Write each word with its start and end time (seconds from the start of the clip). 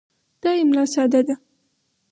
دا 0.41 0.49
املا 0.61 0.83
ساده 0.93 1.21
ده. 1.27 1.35